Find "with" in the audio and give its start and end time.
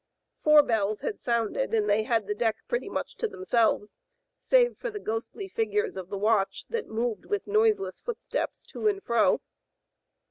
7.25-7.45